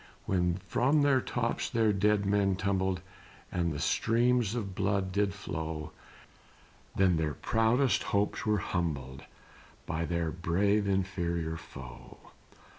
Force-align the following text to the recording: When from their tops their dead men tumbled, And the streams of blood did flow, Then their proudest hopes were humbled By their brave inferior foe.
When 0.25 0.55
from 0.65 1.03
their 1.03 1.21
tops 1.21 1.69
their 1.69 1.93
dead 1.93 2.25
men 2.25 2.55
tumbled, 2.55 3.01
And 3.51 3.71
the 3.71 3.77
streams 3.77 4.55
of 4.55 4.73
blood 4.73 5.11
did 5.11 5.31
flow, 5.31 5.91
Then 6.95 7.17
their 7.17 7.35
proudest 7.35 8.01
hopes 8.05 8.43
were 8.43 8.57
humbled 8.57 9.25
By 9.85 10.05
their 10.05 10.31
brave 10.31 10.87
inferior 10.87 11.55
foe. 11.55 12.31